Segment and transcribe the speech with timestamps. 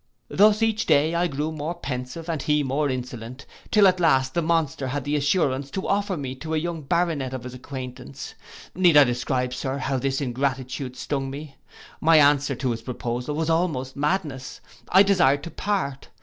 [0.29, 4.41] Thus each day I grew more pensive, and he more insolent, till at last the
[4.41, 8.33] monster had the assurance to offer me to a young Baronet of his acquaintance.
[8.73, 11.55] Need I describe, Sir, how his ingratitude stung me.
[11.99, 14.59] My answer to this proposal was almost madness.
[14.89, 16.09] I desired to part.